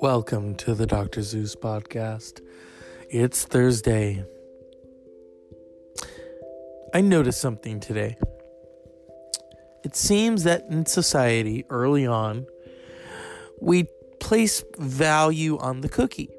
Welcome 0.00 0.54
to 0.54 0.74
the 0.74 0.86
Dr. 0.86 1.20
Zeus 1.20 1.54
podcast. 1.54 2.40
It's 3.10 3.44
Thursday. 3.44 4.24
I 6.94 7.02
noticed 7.02 7.38
something 7.38 7.80
today. 7.80 8.16
It 9.84 9.94
seems 9.94 10.44
that 10.44 10.64
in 10.70 10.86
society, 10.86 11.66
early 11.68 12.06
on, 12.06 12.46
we 13.60 13.88
place 14.20 14.64
value 14.78 15.58
on 15.58 15.82
the 15.82 15.90
cookie. 15.90 16.30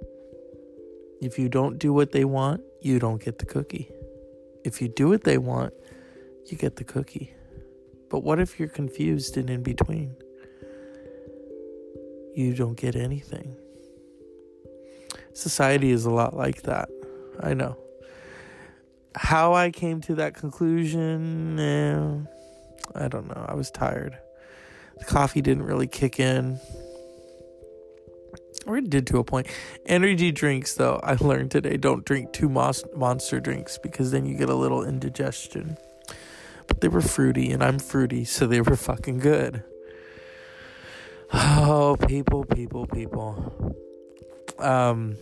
If 1.21 1.37
you 1.37 1.47
don't 1.47 1.77
do 1.77 1.93
what 1.93 2.13
they 2.13 2.25
want, 2.25 2.61
you 2.81 2.97
don't 2.97 3.23
get 3.23 3.37
the 3.37 3.45
cookie. 3.45 3.91
If 4.65 4.81
you 4.81 4.87
do 4.87 5.07
what 5.09 5.23
they 5.23 5.37
want, 5.37 5.75
you 6.47 6.57
get 6.57 6.77
the 6.77 6.83
cookie. 6.83 7.35
But 8.09 8.23
what 8.23 8.39
if 8.39 8.59
you're 8.59 8.69
confused 8.69 9.37
and 9.37 9.51
in 9.51 9.61
between? 9.61 10.15
You 12.35 12.53
don't 12.53 12.77
get 12.77 12.95
anything. 12.95 13.55
Society 15.33 15.91
is 15.91 16.05
a 16.05 16.11
lot 16.11 16.35
like 16.35 16.63
that. 16.63 16.89
I 17.39 17.53
know. 17.53 17.77
How 19.15 19.53
I 19.53 19.71
came 19.71 20.01
to 20.01 20.15
that 20.15 20.35
conclusion, 20.35 21.59
eh, 21.59 22.17
I 22.95 23.07
don't 23.07 23.27
know. 23.27 23.45
I 23.47 23.55
was 23.55 23.71
tired. 23.71 24.17
The 24.99 25.05
coffee 25.05 25.41
didn't 25.41 25.63
really 25.63 25.87
kick 25.87 26.19
in. 26.19 26.59
Or 28.65 28.77
it 28.77 28.89
did 28.89 29.07
to 29.07 29.17
a 29.17 29.23
point. 29.23 29.47
Energy 29.85 30.31
drinks, 30.31 30.75
though, 30.75 30.99
I 31.03 31.15
learned 31.19 31.51
today 31.51 31.77
don't 31.77 32.05
drink 32.05 32.31
two 32.31 32.47
monster 32.47 33.39
drinks 33.39 33.77
because 33.77 34.11
then 34.11 34.25
you 34.25 34.37
get 34.37 34.49
a 34.49 34.55
little 34.55 34.83
indigestion 34.83 35.77
but 36.71 36.79
they 36.79 36.87
were 36.87 37.01
fruity 37.01 37.51
and 37.51 37.61
I'm 37.61 37.79
fruity, 37.79 38.23
so 38.23 38.47
they 38.47 38.61
were 38.61 38.77
fucking 38.77 39.19
good. 39.19 39.61
Oh, 41.33 41.95
people, 42.07 42.43
people, 42.45 42.85
people. 42.87 43.75
Um, 44.59 45.15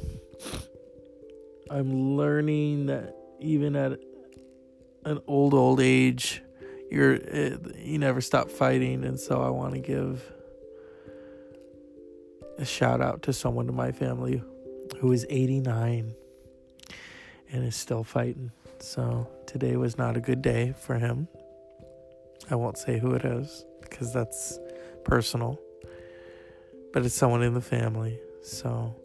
I'm 1.69 2.17
learning 2.17 2.87
that 2.87 3.15
even 3.39 3.75
at 3.75 3.99
an 5.05 5.19
old, 5.27 5.53
old 5.53 5.79
age, 5.79 6.41
you're 6.89 7.19
eh, 7.29 7.57
you 7.77 7.99
never 7.99 8.21
stop 8.21 8.49
fighting, 8.49 9.05
and 9.05 9.19
so 9.19 9.41
I 9.41 9.49
want 9.49 9.75
to 9.75 9.79
give 9.79 10.23
a 12.57 12.65
shout 12.65 13.01
out 13.01 13.21
to 13.23 13.33
someone 13.33 13.69
in 13.69 13.75
my 13.75 13.91
family 13.91 14.41
who 14.99 15.11
is 15.11 15.25
89 15.29 16.13
and 17.51 17.63
is 17.63 17.75
still 17.75 18.03
fighting. 18.03 18.51
So 18.79 19.29
today 19.45 19.75
was 19.77 19.97
not 19.97 20.17
a 20.17 20.19
good 20.19 20.41
day 20.41 20.73
for 20.81 20.95
him. 20.95 21.27
I 22.49 22.55
won't 22.55 22.77
say 22.77 22.97
who 22.97 23.13
it 23.13 23.23
is 23.23 23.65
because 23.81 24.11
that's 24.11 24.59
personal. 25.03 25.59
But 26.91 27.05
it's 27.05 27.15
someone 27.15 27.43
in 27.43 27.53
the 27.53 27.61
family. 27.61 28.19
So 28.41 28.95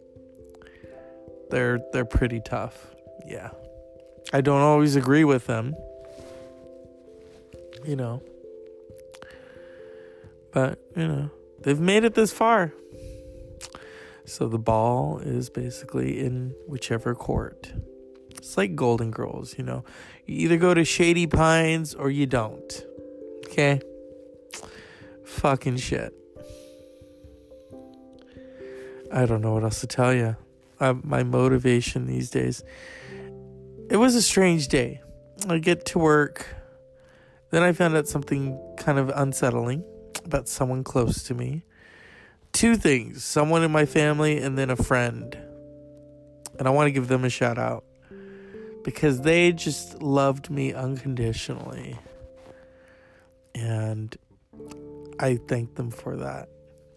they're 1.49 1.79
they're 1.93 2.05
pretty 2.05 2.41
tough. 2.41 2.93
Yeah. 3.25 3.49
I 4.33 4.41
don't 4.41 4.61
always 4.61 4.95
agree 4.95 5.23
with 5.23 5.47
them. 5.47 5.75
You 7.85 7.95
know. 7.95 8.23
But, 10.51 10.79
you 10.95 11.05
know, 11.05 11.29
they've 11.63 11.79
made 11.79 12.05
it 12.05 12.15
this 12.15 12.31
far. 12.31 12.71
So 14.23 14.47
the 14.47 14.57
ball 14.57 15.19
is 15.19 15.49
basically 15.49 16.23
in 16.25 16.55
whichever 16.65 17.13
court. 17.13 17.73
It's 18.31 18.55
like 18.57 18.73
Golden 18.73 19.11
Girls, 19.11 19.57
you 19.57 19.65
know. 19.65 19.83
You 20.25 20.37
either 20.45 20.57
go 20.57 20.73
to 20.73 20.85
Shady 20.85 21.27
Pines 21.27 21.93
or 21.93 22.09
you 22.09 22.25
don't. 22.25 22.85
Okay? 23.47 23.81
Fucking 25.25 25.75
shit. 25.75 26.13
I 29.15 29.25
don't 29.25 29.41
know 29.41 29.53
what 29.53 29.63
else 29.63 29.79
to 29.79 29.87
tell 29.87 30.13
you. 30.13 30.35
Uh, 30.77 30.95
my 31.01 31.23
motivation 31.23 32.05
these 32.05 32.29
days. 32.29 32.61
It 33.89 33.95
was 33.95 34.13
a 34.13 34.21
strange 34.21 34.67
day. 34.67 34.99
I 35.47 35.59
get 35.59 35.85
to 35.87 35.99
work. 35.99 36.53
Then 37.49 37.63
I 37.63 37.71
found 37.71 37.95
out 37.95 38.09
something 38.09 38.59
kind 38.75 38.99
of 38.99 39.09
unsettling 39.15 39.85
about 40.25 40.49
someone 40.49 40.83
close 40.83 41.23
to 41.23 41.33
me. 41.33 41.63
Two 42.51 42.75
things 42.75 43.23
someone 43.23 43.63
in 43.63 43.71
my 43.71 43.85
family 43.85 44.37
and 44.37 44.57
then 44.57 44.69
a 44.69 44.75
friend. 44.75 45.37
And 46.59 46.67
I 46.67 46.71
want 46.71 46.87
to 46.87 46.91
give 46.91 47.07
them 47.07 47.23
a 47.23 47.29
shout 47.29 47.57
out 47.57 47.85
because 48.83 49.21
they 49.21 49.53
just 49.53 50.01
loved 50.01 50.49
me 50.49 50.73
unconditionally. 50.73 51.97
And 53.53 54.13
I 55.19 55.37
thanked 55.37 55.75
them 55.75 55.89
for 55.89 56.17
that 56.17 56.49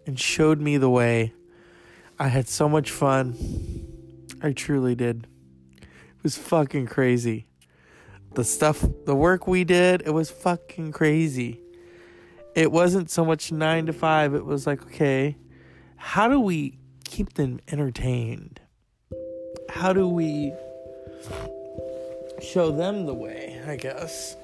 and 0.04 0.18
showed 0.18 0.60
me 0.60 0.78
the 0.78 0.90
way. 0.90 1.32
I 2.18 2.28
had 2.28 2.48
so 2.48 2.68
much 2.68 2.90
fun. 2.90 3.36
I 4.42 4.52
truly 4.52 4.94
did. 4.94 5.26
It 5.80 6.22
was 6.22 6.36
fucking 6.36 6.86
crazy. 6.86 7.46
The 8.34 8.44
stuff, 8.44 8.84
the 9.06 9.14
work 9.14 9.46
we 9.46 9.64
did, 9.64 10.02
it 10.02 10.10
was 10.10 10.30
fucking 10.30 10.92
crazy. 10.92 11.60
It 12.54 12.72
wasn't 12.72 13.10
so 13.10 13.24
much 13.24 13.52
nine 13.52 13.86
to 13.86 13.92
five. 13.92 14.34
It 14.34 14.44
was 14.44 14.66
like, 14.66 14.82
okay, 14.82 15.36
how 15.96 16.28
do 16.28 16.40
we 16.40 16.78
keep 17.04 17.34
them 17.34 17.60
entertained? 17.68 18.60
How 19.70 19.92
do 19.92 20.08
we 20.08 20.52
show 22.42 22.70
them 22.70 23.06
the 23.06 23.14
way, 23.14 23.60
I 23.66 23.76
guess? 23.76 24.36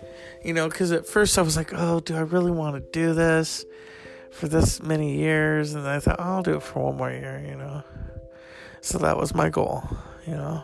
you 0.45 0.53
know, 0.53 0.69
because 0.69 0.93
at 0.93 1.07
first 1.07 1.39
I 1.39 1.43
was 1.43 1.57
like, 1.57 1.73
oh, 1.73 2.01
do 2.01 2.15
I 2.15 2.21
really 2.21 2.51
want 2.51 2.77
to 2.77 2.91
do 2.93 3.15
this 3.15 3.65
for 4.35 4.49
this 4.49 4.83
many 4.83 5.17
years? 5.17 5.75
And 5.75 5.87
I 5.87 6.01
thought, 6.01 6.21
I'll 6.21 6.43
do 6.43 6.57
it 6.57 6.63
for 6.63 6.85
one 6.85 6.97
more 6.97 7.11
year, 7.11 7.45
you 7.47 7.57
know. 7.57 7.83
So 8.81 8.99
that 8.99 9.17
was 9.17 9.35
my 9.35 9.49
goal, 9.49 9.89
you 10.27 10.35
know. 10.35 10.63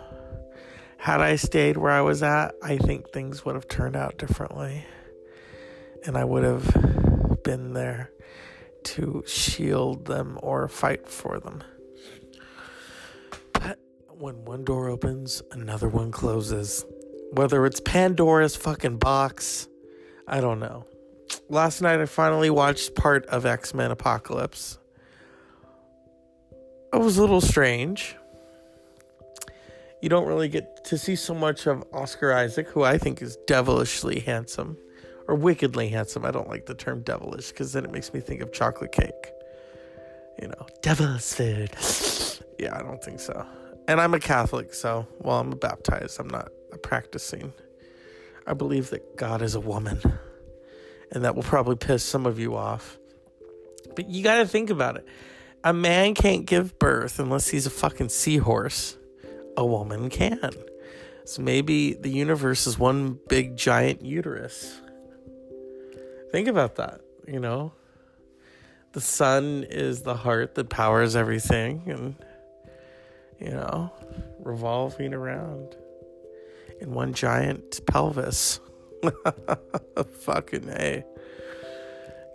Had 0.98 1.20
I 1.20 1.36
stayed 1.36 1.76
where 1.78 1.92
I 1.92 2.02
was 2.02 2.22
at, 2.22 2.54
I 2.62 2.76
think 2.76 3.10
things 3.10 3.44
would 3.44 3.54
have 3.54 3.68
turned 3.68 3.96
out 3.96 4.18
differently. 4.18 4.84
And 6.04 6.16
I 6.16 6.24
would 6.24 6.44
have 6.44 7.42
been 7.42 7.72
there 7.72 8.10
to 8.82 9.22
shield 9.26 10.06
them 10.06 10.38
or 10.42 10.68
fight 10.68 11.08
for 11.08 11.40
them. 11.40 11.62
But 13.52 13.78
when 14.08 14.44
one 14.44 14.64
door 14.64 14.88
opens, 14.88 15.42
another 15.50 15.88
one 15.88 16.10
closes. 16.10 16.84
Whether 17.32 17.64
it's 17.64 17.80
Pandora's 17.80 18.56
fucking 18.56 18.98
box 18.98 19.68
I 20.32 20.40
don't 20.40 20.60
know. 20.60 20.86
Last 21.48 21.80
night 21.80 22.00
I 22.00 22.06
finally 22.06 22.50
watched 22.50 22.94
part 22.94 23.26
of 23.26 23.46
X 23.46 23.74
Men 23.74 23.90
Apocalypse. 23.90 24.78
It 26.92 26.98
was 26.98 27.18
a 27.18 27.20
little 27.20 27.40
strange. 27.40 28.16
You 30.02 30.08
don't 30.08 30.26
really 30.26 30.48
get 30.48 30.84
to 30.86 30.98
see 30.98 31.14
so 31.14 31.34
much 31.34 31.66
of 31.66 31.84
Oscar 31.92 32.32
Isaac, 32.32 32.68
who 32.68 32.82
I 32.82 32.98
think 32.98 33.20
is 33.20 33.36
devilishly 33.46 34.20
handsome 34.20 34.76
or 35.28 35.34
wickedly 35.34 35.88
handsome. 35.88 36.24
I 36.24 36.30
don't 36.30 36.48
like 36.48 36.66
the 36.66 36.74
term 36.74 37.02
devilish 37.02 37.50
because 37.50 37.72
then 37.72 37.84
it 37.84 37.92
makes 37.92 38.12
me 38.14 38.20
think 38.20 38.40
of 38.40 38.52
chocolate 38.52 38.92
cake. 38.92 39.32
You 40.40 40.48
know, 40.48 40.66
devil's 40.80 41.34
food. 41.34 41.70
yeah, 42.58 42.76
I 42.76 42.82
don't 42.82 43.02
think 43.02 43.20
so. 43.20 43.46
And 43.88 44.00
I'm 44.00 44.14
a 44.14 44.20
Catholic, 44.20 44.72
so 44.72 45.06
well, 45.18 45.40
I'm 45.40 45.50
baptized. 45.50 46.18
I'm 46.18 46.28
not 46.28 46.50
practicing. 46.82 47.52
I 48.46 48.54
believe 48.54 48.90
that 48.90 49.16
God 49.16 49.42
is 49.42 49.54
a 49.54 49.60
woman. 49.60 50.00
And 51.12 51.24
that 51.24 51.34
will 51.34 51.42
probably 51.42 51.76
piss 51.76 52.04
some 52.04 52.26
of 52.26 52.38
you 52.38 52.56
off. 52.56 52.98
But 53.96 54.08
you 54.08 54.22
got 54.22 54.38
to 54.38 54.46
think 54.46 54.70
about 54.70 54.96
it. 54.96 55.06
A 55.64 55.72
man 55.72 56.14
can't 56.14 56.46
give 56.46 56.78
birth 56.78 57.18
unless 57.18 57.48
he's 57.48 57.66
a 57.66 57.70
fucking 57.70 58.08
seahorse. 58.08 58.96
A 59.56 59.66
woman 59.66 60.08
can. 60.08 60.50
So 61.24 61.42
maybe 61.42 61.94
the 61.94 62.08
universe 62.08 62.66
is 62.66 62.78
one 62.78 63.18
big 63.28 63.56
giant 63.56 64.04
uterus. 64.04 64.80
Think 66.32 66.48
about 66.48 66.76
that, 66.76 67.00
you 67.26 67.40
know? 67.40 67.72
The 68.92 69.00
sun 69.00 69.64
is 69.68 70.02
the 70.02 70.14
heart 70.14 70.54
that 70.54 70.68
powers 70.68 71.14
everything 71.14 71.82
and, 71.86 72.14
you 73.38 73.50
know, 73.50 73.92
revolving 74.40 75.14
around 75.14 75.76
in 76.80 76.92
one 76.92 77.12
giant 77.12 77.84
pelvis. 77.86 78.60
Fucking 80.20 80.68
A. 80.70 81.04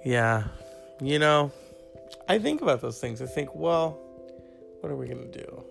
Yeah. 0.04 0.44
You 1.02 1.20
know, 1.20 1.52
I 2.28 2.40
think 2.40 2.62
about 2.62 2.82
those 2.82 3.00
things. 3.00 3.22
I 3.22 3.26
think, 3.26 3.54
well, 3.54 4.00
what 4.80 4.92
are 4.92 4.96
we 4.96 5.08
going 5.08 5.32
to 5.32 5.44
do? 5.44 5.64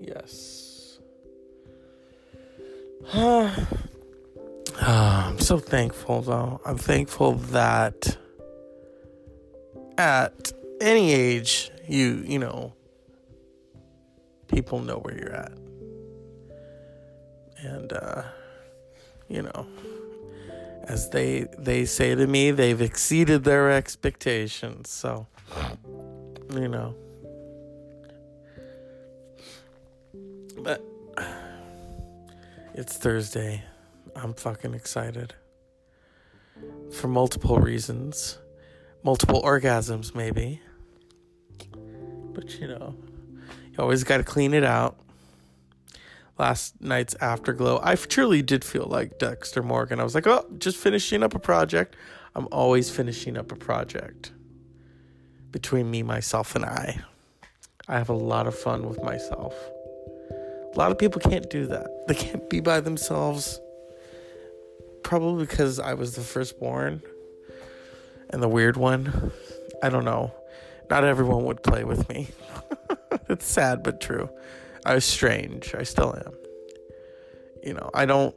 Yes. 0.00 0.98
Ah, 4.86 5.28
I'm 5.28 5.38
so 5.38 5.58
thankful, 5.58 6.22
though. 6.22 6.60
I'm 6.66 6.76
thankful 6.76 7.34
that 7.34 8.18
at 9.96 10.52
any 10.84 11.12
age, 11.12 11.70
you 11.88 12.22
you 12.26 12.38
know, 12.38 12.74
people 14.48 14.80
know 14.80 14.98
where 14.98 15.16
you're 15.16 15.34
at, 15.34 15.52
and 17.58 17.92
uh, 17.92 18.22
you 19.28 19.42
know, 19.42 19.66
as 20.84 21.10
they 21.10 21.46
they 21.58 21.84
say 21.86 22.14
to 22.14 22.26
me, 22.26 22.50
they've 22.50 22.80
exceeded 22.80 23.44
their 23.44 23.70
expectations. 23.70 24.90
So, 24.90 25.26
you 26.52 26.68
know. 26.68 26.94
But 30.58 30.84
it's 32.74 32.96
Thursday. 32.96 33.62
I'm 34.14 34.34
fucking 34.34 34.74
excited. 34.74 35.34
For 36.92 37.08
multiple 37.08 37.58
reasons. 37.58 38.38
Multiple 39.02 39.42
orgasms, 39.42 40.14
maybe. 40.14 40.60
But 42.34 42.58
you 42.60 42.68
know, 42.68 42.94
you 43.72 43.78
always 43.78 44.04
got 44.04 44.18
to 44.18 44.24
clean 44.24 44.54
it 44.54 44.64
out. 44.64 44.96
Last 46.36 46.80
night's 46.80 47.14
afterglow, 47.20 47.80
I 47.82 47.94
truly 47.94 48.42
did 48.42 48.64
feel 48.64 48.86
like 48.86 49.20
Dexter 49.20 49.62
Morgan. 49.62 50.00
I 50.00 50.04
was 50.04 50.16
like, 50.16 50.26
oh, 50.26 50.44
just 50.58 50.76
finishing 50.76 51.22
up 51.22 51.34
a 51.34 51.38
project. 51.38 51.94
I'm 52.34 52.48
always 52.50 52.90
finishing 52.90 53.36
up 53.36 53.52
a 53.52 53.56
project 53.56 54.32
between 55.52 55.88
me, 55.88 56.02
myself, 56.02 56.56
and 56.56 56.64
I. 56.64 57.00
I 57.86 57.98
have 57.98 58.08
a 58.08 58.14
lot 58.14 58.48
of 58.48 58.58
fun 58.58 58.88
with 58.88 59.00
myself. 59.04 59.54
A 60.74 60.76
lot 60.76 60.90
of 60.90 60.98
people 60.98 61.20
can't 61.20 61.48
do 61.48 61.66
that. 61.66 61.86
They 62.08 62.14
can't 62.14 62.50
be 62.50 62.58
by 62.58 62.80
themselves. 62.80 63.60
Probably 65.04 65.46
because 65.46 65.78
I 65.78 65.94
was 65.94 66.16
the 66.16 66.22
firstborn 66.22 67.02
and 68.30 68.42
the 68.42 68.48
weird 68.48 68.76
one. 68.76 69.30
I 69.80 69.90
don't 69.90 70.04
know. 70.04 70.32
Not 70.90 71.04
everyone 71.04 71.44
would 71.44 71.62
play 71.62 71.84
with 71.84 72.08
me. 72.08 72.28
it's 73.28 73.46
sad 73.46 73.82
but 73.82 74.00
true. 74.00 74.28
I 74.84 74.94
was 74.94 75.04
strange. 75.04 75.74
I 75.74 75.82
still 75.82 76.14
am. 76.14 76.34
You 77.62 77.74
know, 77.74 77.90
I 77.94 78.04
don't. 78.04 78.34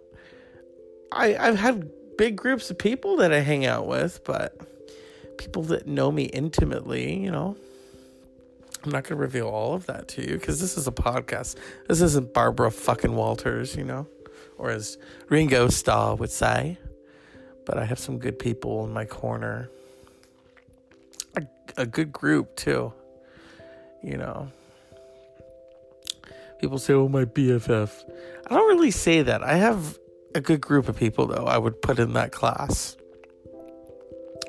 I 1.12 1.36
I've 1.36 1.60
had 1.60 1.90
big 2.18 2.36
groups 2.36 2.70
of 2.72 2.78
people 2.78 3.18
that 3.18 3.34
I 3.34 3.40
hang 3.40 3.66
out 3.66 3.88
with, 3.88 4.24
but 4.24 4.58
people 5.38 5.64
that 5.64 5.88
know 5.88 6.12
me 6.12 6.24
intimately, 6.24 7.20
you 7.20 7.32
know, 7.32 7.56
I'm 8.84 8.92
not 8.92 9.04
going 9.04 9.18
to 9.18 9.22
reveal 9.22 9.48
all 9.48 9.74
of 9.74 9.86
that 9.88 10.08
to 10.10 10.22
you 10.22 10.38
because 10.38 10.60
this 10.62 10.78
is 10.78 10.88
a 10.88 10.92
podcast. 10.92 11.56
This 11.88 12.02
isn't 12.02 12.34
Barbara 12.34 12.72
fucking 12.72 13.16
Walters, 13.16 13.76
you 13.76 13.84
know, 13.84 14.08
or 14.58 14.70
as 14.70 14.98
Ringo 15.30 15.68
Starr 15.68 16.16
would 16.16 16.32
say. 16.32 16.78
But 17.66 17.78
I 17.78 17.86
have 17.86 18.00
some 18.00 18.18
good 18.18 18.40
people 18.40 18.86
in 18.86 18.94
my 18.94 19.04
corner. 19.04 19.70
A, 21.76 21.86
good 21.86 22.12
group, 22.12 22.56
too. 22.56 22.94
You 24.04 24.18
know, 24.18 24.52
people 26.60 26.78
say, 26.78 26.94
oh, 26.94 27.10
my 27.10 27.26
BFF. 27.26 28.04
I 28.46 28.54
don't 28.54 28.68
really 28.68 28.92
say 28.92 29.22
that. 29.24 29.44
I 29.44 29.56
have 29.56 29.98
a 30.36 30.42
good 30.42 30.62
group 30.62 30.88
of 30.88 30.96
people, 30.96 31.28
though, 31.28 31.46
I 31.46 31.58
would 31.58 31.82
put 31.82 32.00
in 32.00 32.14
that 32.14 32.32
class 32.32 32.98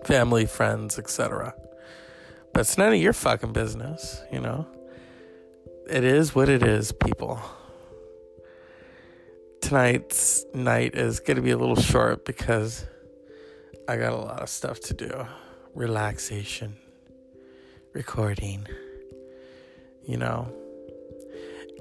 family, 0.05 0.47
friends, 0.47 0.99
etc. 0.99 1.55
But 2.55 2.61
it's 2.61 2.79
none 2.79 2.95
of 2.95 2.99
your 2.99 3.13
fucking 3.13 3.53
business, 3.53 4.23
you 4.33 4.41
know? 4.41 4.67
It 5.89 6.03
is 6.03 6.35
what 6.35 6.49
it 6.49 6.63
is, 6.63 6.93
people. 6.93 7.41
Tonight's 9.61 10.47
night 10.55 10.95
is 10.95 11.21
going 11.21 11.37
to 11.37 11.43
be 11.43 11.51
a 11.51 11.59
little 11.59 11.77
short 11.77 12.25
because 12.25 12.87
I 13.87 13.97
got 13.97 14.13
a 14.13 14.17
lot 14.17 14.41
of 14.41 14.49
stuff 14.49 14.81
to 14.81 14.95
do. 14.95 15.27
Relaxation, 15.75 16.77
recording, 17.93 18.67
you 20.05 20.17
know? 20.17 20.53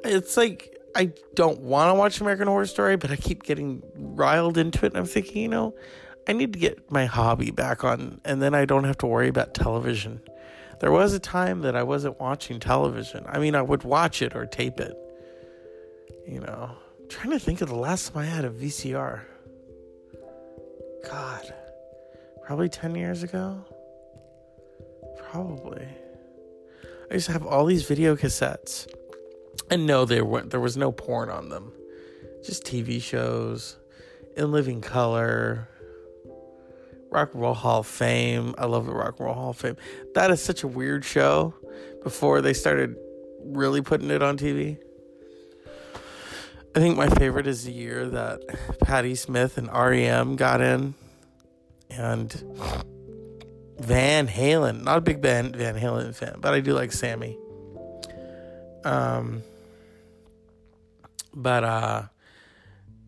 It's 0.04 0.38
like 0.38 0.77
I 0.95 1.12
don't 1.36 1.59
want 1.59 1.92
to 1.92 1.94
watch 1.94 2.21
American 2.21 2.48
Horror 2.48 2.65
Story, 2.65 2.98
but 2.98 3.12
I 3.12 3.15
keep 3.15 3.44
getting 3.44 3.83
riled 3.95 4.57
into 4.57 4.86
it. 4.86 4.94
And 4.94 4.98
I'm 4.98 5.06
thinking, 5.06 5.44
you 5.44 5.48
know, 5.48 5.75
I 6.27 6.33
need 6.33 6.54
to 6.54 6.59
get 6.59 6.92
my 6.92 7.06
hobby 7.06 7.51
back 7.51 7.83
on, 7.83 8.19
and 8.25 8.42
then 8.42 8.56
I 8.56 8.65
don't 8.65 8.83
have 8.83 8.98
to 9.00 9.07
worry 9.07 9.27
about 9.27 9.54
television. 9.54 10.21
There 10.80 10.92
was 10.92 11.13
a 11.13 11.19
time 11.19 11.62
that 11.62 11.75
I 11.75 11.83
wasn't 11.83 12.19
watching 12.19 12.59
television. 12.59 13.25
I 13.27 13.39
mean, 13.39 13.56
I 13.56 13.62
would 13.62 13.83
watch 13.83 14.21
it 14.21 14.36
or 14.36 14.45
tape 14.45 14.80
it. 14.80 14.95
You 16.27 16.39
know, 16.42 16.71
I'm 17.00 17.09
trying 17.09 17.31
to 17.31 17.39
think 17.39 17.62
of 17.62 17.69
the 17.69 17.75
last 17.75 18.12
time 18.12 18.24
I 18.24 18.25
had 18.25 18.44
a 18.44 18.50
VCR. 18.50 19.21
God, 21.09 21.54
probably 22.44 22.69
10 22.69 22.95
years 22.95 23.24
ago? 23.24 23.63
Probably. 25.31 25.88
I 27.12 27.13
used 27.13 27.25
to 27.27 27.33
have 27.33 27.45
all 27.45 27.65
these 27.65 27.85
video 27.85 28.15
cassettes. 28.15 28.88
And 29.69 29.85
no, 29.85 30.06
there 30.06 30.24
weren't 30.24 30.51
there 30.51 30.59
was 30.59 30.77
no 30.77 30.91
porn 30.91 31.29
on 31.29 31.50
them. 31.50 31.74
Just 32.45 32.63
TV 32.63 33.01
shows 33.01 33.77
in 34.38 34.51
living 34.51 34.79
color, 34.79 35.68
Rock 37.09 37.33
and 37.33 37.41
Roll 37.41 37.53
Hall 37.53 37.79
of 37.79 37.88
Fame. 37.88 38.56
I 38.57 38.65
love 38.65 38.85
the 38.85 38.94
Rock 38.94 39.15
and 39.18 39.25
Roll 39.25 39.35
Hall 39.35 39.50
of 39.50 39.57
Fame. 39.57 39.75
That 40.15 40.31
is 40.31 40.41
such 40.41 40.63
a 40.63 40.68
weird 40.68 41.03
show 41.03 41.53
before 42.03 42.41
they 42.41 42.53
started 42.53 42.95
really 43.44 43.81
putting 43.81 44.12
it 44.12 44.21
on 44.21 44.38
TV. 44.38 44.77
I 46.75 46.80
think 46.80 46.95
my 46.95 47.09
favorite 47.09 47.47
is 47.47 47.65
the 47.65 47.71
year 47.71 48.07
that 48.07 48.41
Patti 48.81 49.15
Smith 49.15 49.57
and 49.57 49.68
REM 49.68 50.35
got 50.35 50.62
in 50.62 50.94
and 51.89 52.44
Van 53.79 54.27
Halen. 54.27 54.83
Not 54.83 54.97
a 54.97 55.01
big 55.01 55.21
Van, 55.21 55.51
Van 55.53 55.75
Halen 55.75 56.15
fan, 56.15 56.38
but 56.39 56.53
I 56.53 56.59
do 56.59 56.74
like 56.74 56.91
Sammy. 56.91 57.38
Um, 58.83 59.44
but 61.33 61.63
uh, 61.63 62.03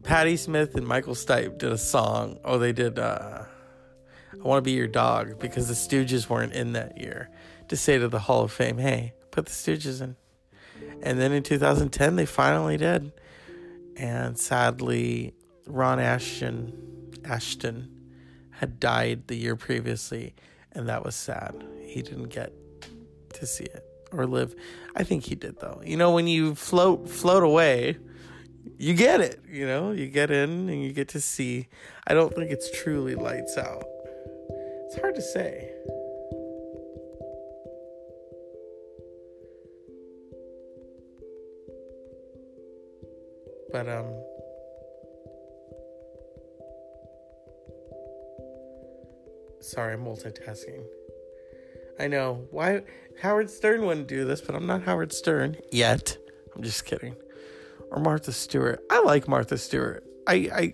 Patti 0.04 0.38
Smith 0.38 0.75
and 0.75 0.88
Michael 0.88 1.16
Stipe 1.16 1.57
did 1.57 1.71
a 1.71 1.77
song. 1.77 2.39
Oh, 2.44 2.57
they 2.57 2.71
did. 2.71 3.00
Uh, 3.00 3.44
I 4.33 4.48
want 4.48 4.60
to 4.60 4.62
be 4.62 4.71
your 4.71 4.88
dog 4.88 5.39
because 5.39 5.68
the 5.68 5.74
Stooges 5.74 6.30
weren't 6.30 6.54
in 6.54 6.74
that 6.74 6.98
year 7.00 7.30
to 7.68 7.75
say 7.75 7.98
to 7.98 8.07
the 8.07 8.19
Hall 8.19 8.44
of 8.44 8.51
Fame, 8.51 8.77
hey, 8.77 9.13
put 9.31 9.45
the 9.45 9.51
Stooges 9.51 10.01
in. 10.01 10.15
And 11.01 11.19
then 11.19 11.31
in 11.31 11.44
2010, 11.44 12.15
they 12.15 12.25
finally 12.25 12.77
did. 12.77 13.12
And 13.98 14.38
sadly, 14.38 15.33
Ron 15.65 15.98
Asheton, 15.98 16.72
Asheton 17.22 17.89
had 18.51 18.80
died 18.80 19.27
the 19.27 19.36
year 19.36 19.56
previously, 19.56 20.36
and 20.79 20.87
that 20.87 21.03
was 21.03 21.13
sad. 21.13 21.61
He 21.81 22.01
didn't 22.01 22.29
get 22.29 22.53
to 23.33 23.45
see 23.45 23.65
it 23.65 23.83
or 24.13 24.25
live. 24.25 24.55
I 24.95 25.03
think 25.03 25.25
he 25.25 25.35
did 25.35 25.59
though. 25.59 25.81
You 25.83 25.97
know, 25.97 26.11
when 26.11 26.25
you 26.25 26.55
float 26.55 27.09
float 27.09 27.43
away, 27.43 27.97
you 28.77 28.93
get 28.93 29.19
it. 29.19 29.41
You 29.45 29.67
know, 29.67 29.91
you 29.91 30.07
get 30.07 30.31
in 30.31 30.69
and 30.69 30.81
you 30.81 30.93
get 30.93 31.09
to 31.09 31.19
see. 31.19 31.67
I 32.07 32.13
don't 32.13 32.33
think 32.33 32.50
it's 32.50 32.71
truly 32.81 33.15
lights 33.15 33.57
out. 33.57 33.83
It's 34.86 34.98
hard 34.98 35.15
to 35.15 35.21
say. 35.21 35.69
But 43.74 43.89
um 43.89 44.28
Sorry, 49.69 49.93
I'm 49.93 50.03
multitasking. 50.03 50.83
I 51.99 52.07
know. 52.07 52.47
Why 52.49 52.81
Howard 53.21 53.51
Stern 53.51 53.85
wouldn't 53.85 54.07
do 54.07 54.25
this, 54.25 54.41
but 54.41 54.55
I'm 54.55 54.65
not 54.65 54.81
Howard 54.83 55.13
Stern 55.13 55.57
yet. 55.71 56.17
I'm 56.55 56.63
just 56.63 56.85
kidding. 56.85 57.15
Or 57.91 57.99
Martha 57.99 58.31
Stewart. 58.31 58.83
I 58.89 59.01
like 59.03 59.27
Martha 59.27 59.59
Stewart. 59.59 60.03
I, 60.25 60.33
I 60.33 60.73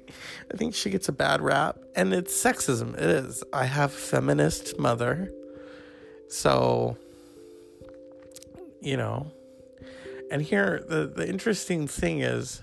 I 0.54 0.58
think 0.58 0.76
she 0.76 0.90
gets 0.90 1.10
a 1.10 1.12
bad 1.12 1.42
rap 1.42 1.78
and 1.96 2.14
it's 2.14 2.34
sexism. 2.34 2.94
It 2.96 3.04
is. 3.04 3.44
I 3.52 3.66
have 3.66 3.92
a 3.92 3.98
feminist 3.98 4.80
mother. 4.80 5.30
So 6.30 6.98
you 8.82 8.96
know. 8.96 9.32
And 10.32 10.42
here 10.42 10.84
the, 10.88 11.06
the 11.06 11.28
interesting 11.28 11.86
thing 11.86 12.22
is 12.22 12.62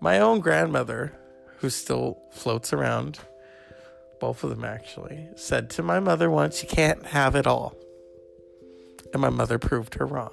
my 0.00 0.20
own 0.20 0.40
grandmother, 0.40 1.12
who 1.58 1.70
still 1.70 2.18
floats 2.32 2.72
around, 2.72 3.18
both 4.20 4.44
of 4.44 4.50
them 4.50 4.64
actually, 4.64 5.28
said 5.36 5.70
to 5.70 5.82
my 5.82 6.00
mother 6.00 6.30
once, 6.30 6.62
You 6.62 6.68
can't 6.68 7.06
have 7.06 7.34
it 7.34 7.46
all. 7.46 7.74
And 9.12 9.20
my 9.20 9.30
mother 9.30 9.58
proved 9.58 9.94
her 9.94 10.06
wrong. 10.06 10.32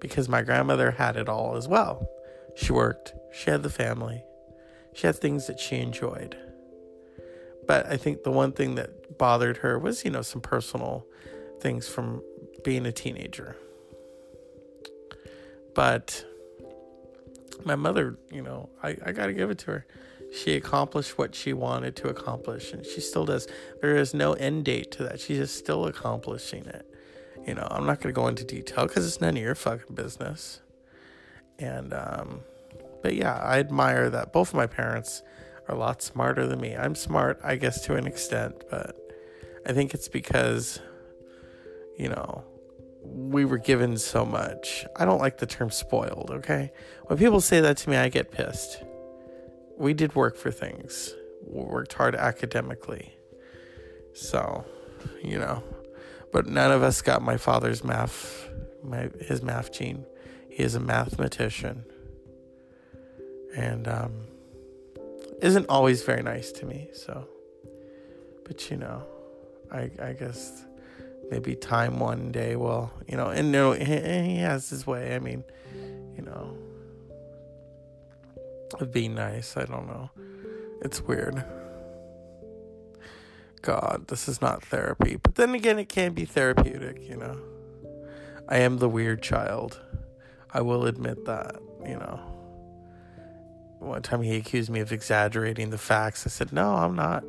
Because 0.00 0.28
my 0.28 0.42
grandmother 0.42 0.92
had 0.92 1.16
it 1.16 1.28
all 1.28 1.56
as 1.56 1.68
well. 1.68 2.06
She 2.54 2.72
worked, 2.72 3.14
she 3.32 3.50
had 3.50 3.62
the 3.62 3.70
family, 3.70 4.22
she 4.94 5.06
had 5.06 5.16
things 5.16 5.46
that 5.46 5.60
she 5.60 5.76
enjoyed. 5.76 6.36
But 7.66 7.86
I 7.86 7.96
think 7.96 8.22
the 8.22 8.30
one 8.30 8.52
thing 8.52 8.76
that 8.76 9.18
bothered 9.18 9.58
her 9.58 9.78
was, 9.78 10.04
you 10.04 10.10
know, 10.10 10.22
some 10.22 10.40
personal 10.40 11.06
things 11.60 11.88
from 11.88 12.22
being 12.64 12.86
a 12.86 12.92
teenager. 12.92 13.56
But 15.74 16.24
my 17.64 17.76
mother, 17.76 18.18
you 18.30 18.42
know, 18.42 18.70
I, 18.82 18.96
I 19.04 19.12
got 19.12 19.26
to 19.26 19.32
give 19.32 19.50
it 19.50 19.58
to 19.58 19.66
her. 19.66 19.86
She 20.32 20.54
accomplished 20.54 21.18
what 21.18 21.34
she 21.34 21.52
wanted 21.52 21.96
to 21.96 22.08
accomplish, 22.08 22.72
and 22.72 22.84
she 22.84 23.00
still 23.00 23.24
does. 23.24 23.46
There 23.80 23.96
is 23.96 24.12
no 24.12 24.34
end 24.34 24.64
date 24.64 24.90
to 24.92 25.04
that. 25.04 25.20
She's 25.20 25.38
just 25.38 25.56
still 25.56 25.86
accomplishing 25.86 26.66
it. 26.66 26.86
You 27.46 27.54
know, 27.54 27.66
I'm 27.70 27.86
not 27.86 28.00
going 28.00 28.12
to 28.14 28.20
go 28.20 28.26
into 28.26 28.44
detail 28.44 28.86
because 28.86 29.06
it's 29.06 29.20
none 29.20 29.36
of 29.36 29.42
your 29.42 29.54
fucking 29.54 29.94
business. 29.94 30.60
And, 31.58 31.94
um, 31.94 32.40
but 33.02 33.14
yeah, 33.14 33.34
I 33.34 33.60
admire 33.60 34.10
that 34.10 34.32
both 34.32 34.48
of 34.48 34.54
my 34.54 34.66
parents 34.66 35.22
are 35.68 35.74
a 35.74 35.78
lot 35.78 36.02
smarter 36.02 36.46
than 36.46 36.60
me. 36.60 36.76
I'm 36.76 36.94
smart, 36.94 37.40
I 37.42 37.56
guess, 37.56 37.84
to 37.86 37.94
an 37.94 38.06
extent, 38.06 38.64
but 38.68 38.96
I 39.64 39.72
think 39.72 39.94
it's 39.94 40.08
because, 40.08 40.80
you 41.96 42.08
know, 42.08 42.44
we 43.04 43.44
were 43.44 43.58
given 43.58 43.96
so 43.96 44.24
much. 44.24 44.84
I 44.96 45.04
don't 45.04 45.20
like 45.20 45.38
the 45.38 45.46
term 45.46 45.70
spoiled, 45.70 46.30
okay? 46.32 46.72
When 47.06 47.18
people 47.18 47.40
say 47.40 47.60
that 47.60 47.76
to 47.78 47.90
me, 47.90 47.96
I 47.96 48.08
get 48.08 48.32
pissed. 48.32 48.82
We 49.76 49.94
did 49.94 50.14
work 50.14 50.36
for 50.36 50.50
things, 50.50 51.14
we 51.46 51.62
worked 51.62 51.92
hard 51.92 52.14
academically. 52.14 53.12
So, 54.14 54.64
you 55.22 55.38
know, 55.38 55.62
but 56.32 56.46
none 56.46 56.72
of 56.72 56.82
us 56.82 57.02
got 57.02 57.22
my 57.22 57.36
father's 57.36 57.84
math, 57.84 58.48
my 58.82 59.10
his 59.20 59.42
math 59.42 59.72
gene. 59.72 60.04
He 60.48 60.62
is 60.62 60.74
a 60.74 60.80
mathematician, 60.80 61.84
and 63.54 63.86
um, 63.86 64.12
isn't 65.42 65.66
always 65.68 66.02
very 66.02 66.22
nice 66.22 66.50
to 66.52 66.66
me. 66.66 66.88
So, 66.94 67.28
but 68.44 68.70
you 68.70 68.78
know, 68.78 69.04
I 69.70 69.90
I 70.02 70.12
guess 70.14 70.64
maybe 71.30 71.54
time 71.54 71.98
one 71.98 72.32
day 72.32 72.56
will 72.56 72.90
you 73.06 73.16
know, 73.16 73.28
and 73.28 73.52
no, 73.52 73.72
he, 73.72 73.84
he 73.84 74.36
has 74.38 74.70
his 74.70 74.86
way. 74.86 75.14
I 75.14 75.18
mean, 75.18 75.44
you 76.16 76.22
know, 76.22 76.56
being 78.90 79.14
nice. 79.14 79.56
I 79.56 79.64
don't 79.64 79.86
know. 79.86 80.10
It's 80.82 81.00
weird. 81.00 81.44
God, 83.62 84.04
this 84.08 84.28
is 84.28 84.40
not 84.40 84.62
therapy. 84.62 85.16
But 85.16 85.34
then 85.34 85.54
again, 85.54 85.78
it 85.78 85.88
can 85.88 86.12
be 86.12 86.24
therapeutic, 86.24 87.08
you 87.08 87.16
know. 87.16 87.38
I 88.48 88.58
am 88.58 88.78
the 88.78 88.88
weird 88.88 89.22
child. 89.22 89.80
I 90.52 90.60
will 90.60 90.86
admit 90.86 91.24
that, 91.24 91.56
you 91.84 91.96
know. 91.96 92.20
One 93.78 94.02
time 94.02 94.22
he 94.22 94.36
accused 94.36 94.70
me 94.70 94.80
of 94.80 94.92
exaggerating 94.92 95.70
the 95.70 95.78
facts. 95.78 96.26
I 96.26 96.30
said, 96.30 96.52
no, 96.52 96.74
I'm 96.74 96.94
not. 96.94 97.24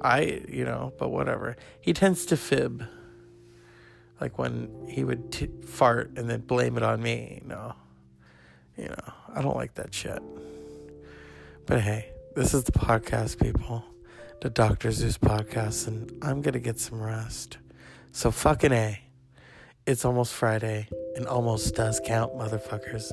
I, 0.00 0.42
you 0.48 0.64
know, 0.64 0.92
but 0.98 1.10
whatever. 1.10 1.56
He 1.80 1.92
tends 1.92 2.26
to 2.26 2.36
fib. 2.36 2.84
Like 4.20 4.38
when 4.38 4.86
he 4.88 5.04
would 5.04 5.30
t- 5.30 5.50
fart 5.64 6.12
and 6.16 6.28
then 6.28 6.40
blame 6.40 6.76
it 6.76 6.82
on 6.82 7.02
me, 7.02 7.42
know. 7.44 7.74
You 8.76 8.88
know, 8.88 9.12
I 9.34 9.40
don't 9.40 9.56
like 9.56 9.74
that 9.74 9.94
shit. 9.94 10.22
But 11.66 11.80
hey, 11.80 12.12
this 12.36 12.54
is 12.54 12.62
the 12.62 12.70
podcast, 12.70 13.42
people 13.42 13.84
the 14.40 14.50
Dr. 14.50 14.92
Zeus 14.92 15.18
podcast, 15.18 15.88
and 15.88 16.12
I'm 16.22 16.40
gonna 16.40 16.60
get 16.60 16.78
some 16.78 17.02
rest. 17.02 17.58
So 18.12 18.30
fucking 18.30 18.70
A. 18.70 19.00
It's 19.84 20.04
almost 20.04 20.32
Friday, 20.32 20.86
and 21.16 21.26
almost 21.26 21.74
does 21.74 22.00
count, 22.04 22.34
motherfuckers. 22.34 23.10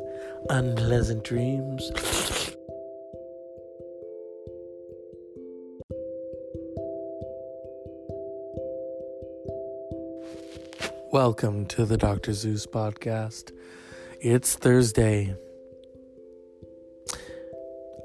Unpleasant 0.51 1.24
dreams. 1.24 1.91
Welcome 11.12 11.65
to 11.67 11.86
the 11.86 11.98
Dr. 11.98 12.33
Zeus 12.33 12.67
podcast. 12.67 13.51
It's 14.22 14.53
Thursday. 14.53 15.36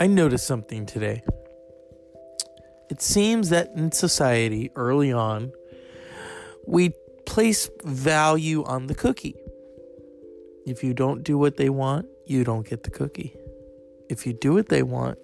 I 0.01 0.07
noticed 0.07 0.47
something 0.47 0.87
today. 0.87 1.23
It 2.89 3.03
seems 3.03 3.51
that 3.51 3.71
in 3.75 3.93
society 3.93 4.71
early 4.77 5.13
on, 5.13 5.53
we 6.67 6.93
place 7.27 7.69
value 7.85 8.65
on 8.65 8.87
the 8.87 8.95
cookie. 8.95 9.35
If 10.67 10.85
you 10.85 10.95
don't 10.95 11.23
do 11.25 11.37
what 11.37 11.57
they 11.57 11.69
want, 11.69 12.07
you 12.27 12.45
don't 12.45 12.69
get 12.69 12.85
the 12.85 12.91
cookie. 12.91 13.35
If 14.09 14.27
you 14.27 14.33
do 14.33 14.55
what 14.55 14.69
they 14.69 14.83
want, 14.83 15.19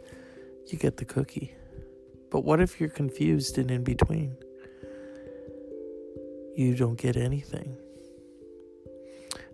you 0.67 0.79
get 0.79 0.97
the 0.97 1.05
cookie. 1.05 1.55
But 2.31 2.45
what 2.45 2.61
if 2.61 2.81
you're 2.81 2.89
confused 2.89 3.59
and 3.59 3.71
in 3.71 3.85
between? 3.85 4.37
You 6.57 6.75
don't 6.75 6.99
get 6.99 7.17
anything. 7.17 7.77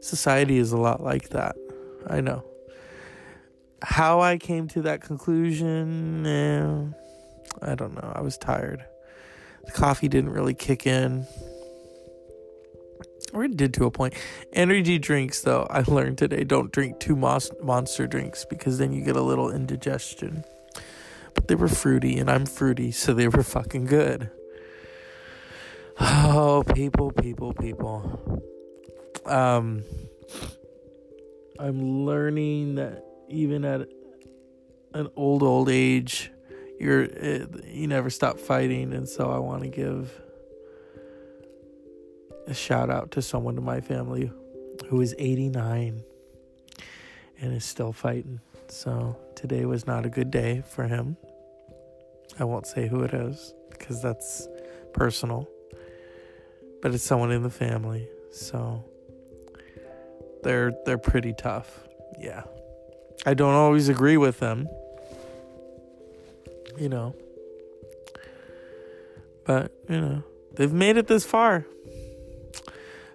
Society 0.00 0.58
is 0.58 0.72
a 0.72 0.78
lot 0.78 1.02
like 1.02 1.28
that. 1.30 1.56
I 2.08 2.20
know. 2.20 2.44
How 3.82 4.20
I 4.20 4.36
came 4.36 4.68
to 4.68 4.82
that 4.82 5.00
conclusion, 5.00 6.26
eh, 6.26 6.84
I 7.62 7.74
don't 7.74 7.94
know. 7.94 8.12
I 8.14 8.20
was 8.20 8.36
tired. 8.36 8.84
The 9.64 9.72
coffee 9.72 10.08
didn't 10.08 10.30
really 10.30 10.54
kick 10.54 10.86
in. 10.86 11.26
Or 13.32 13.44
it 13.44 13.56
did 13.56 13.74
to 13.74 13.84
a 13.84 13.90
point. 13.90 14.14
Energy 14.52 14.98
drinks, 14.98 15.42
though, 15.42 15.66
I 15.70 15.82
learned 15.86 16.18
today 16.18 16.44
don't 16.44 16.72
drink 16.72 16.98
two 16.98 17.16
monster 17.16 18.06
drinks 18.06 18.44
because 18.44 18.78
then 18.78 18.92
you 18.92 19.04
get 19.04 19.16
a 19.16 19.22
little 19.22 19.50
indigestion. 19.50 20.44
But 21.34 21.48
they 21.48 21.54
were 21.54 21.68
fruity, 21.68 22.18
and 22.18 22.30
I'm 22.30 22.44
fruity, 22.44 22.90
so 22.90 23.14
they 23.14 23.28
were 23.28 23.44
fucking 23.44 23.86
good. 23.86 24.30
Oh, 26.00 26.64
people, 26.74 27.12
people, 27.12 27.54
people. 27.54 28.42
Um, 29.26 29.84
I'm 31.58 32.04
learning 32.04 32.76
that 32.76 33.04
even 33.30 33.64
at 33.64 33.88
an 34.94 35.08
old, 35.16 35.42
old 35.42 35.68
age, 35.68 36.30
you're 36.78 37.04
you 37.66 37.86
never 37.86 38.10
stop 38.10 38.38
fighting 38.38 38.92
and 38.92 39.08
so 39.08 39.30
I 39.30 39.38
want 39.38 39.62
to 39.62 39.68
give 39.68 40.18
a 42.46 42.54
shout 42.54 42.90
out 42.90 43.12
to 43.12 43.22
someone 43.22 43.56
in 43.58 43.64
my 43.64 43.80
family 43.80 44.32
who 44.88 45.00
is 45.00 45.14
89 45.18 46.02
and 47.40 47.52
is 47.52 47.64
still 47.64 47.92
fighting. 47.92 48.40
So 48.68 49.16
today 49.36 49.64
was 49.66 49.86
not 49.86 50.06
a 50.06 50.08
good 50.08 50.30
day 50.30 50.62
for 50.66 50.84
him. 50.84 51.16
I 52.38 52.44
won't 52.44 52.66
say 52.66 52.88
who 52.88 53.02
it 53.02 53.12
is 53.12 53.54
because 53.70 54.02
that's 54.02 54.48
personal. 54.92 55.48
But 56.82 56.94
it's 56.94 57.04
someone 57.04 57.30
in 57.30 57.42
the 57.42 57.50
family. 57.50 58.08
So 58.32 58.84
they're 60.42 60.72
they're 60.86 60.98
pretty 60.98 61.34
tough. 61.34 61.86
Yeah. 62.18 62.44
I 63.26 63.34
don't 63.34 63.54
always 63.54 63.88
agree 63.88 64.16
with 64.16 64.40
them 64.40 64.68
you 66.80 66.88
know. 66.88 67.14
But, 69.44 69.72
you 69.88 70.00
know, 70.00 70.22
they've 70.54 70.72
made 70.72 70.96
it 70.96 71.06
this 71.06 71.24
far. 71.24 71.66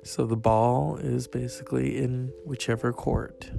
So 0.04 0.26
the 0.26 0.38
ball 0.38 0.98
is 0.98 1.28
basically 1.28 1.98
in 1.98 2.32
whichever 2.46 2.94
court. 2.94 3.50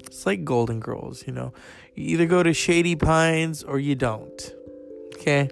It's 0.00 0.26
like 0.26 0.44
Golden 0.44 0.78
Girls, 0.78 1.26
you 1.26 1.32
know. 1.32 1.52
You 1.94 2.04
either 2.14 2.26
go 2.26 2.42
to 2.42 2.52
Shady 2.52 2.94
Pines 2.94 3.62
or 3.62 3.78
you 3.78 3.94
don't. 3.94 4.54
Okay? 5.14 5.48